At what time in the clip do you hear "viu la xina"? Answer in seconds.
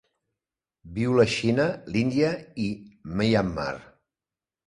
0.93-1.67